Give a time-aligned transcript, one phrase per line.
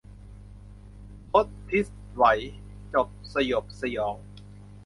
[1.31, 2.25] ทศทิศไหว
[2.93, 4.15] จบสยบสยอง